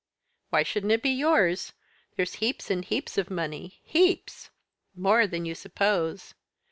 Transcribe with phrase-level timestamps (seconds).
[0.49, 1.73] Why shouldn't it be yours?
[2.15, 4.49] There's heaps and heaps of money, heaps!
[4.95, 6.33] More than you suppose.